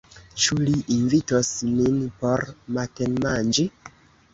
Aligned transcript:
Ĉu 0.45 0.55
li 0.61 0.73
invitos 0.95 1.53
nin 1.75 2.03
por 2.25 2.49
matenmanĝi? 2.79 3.73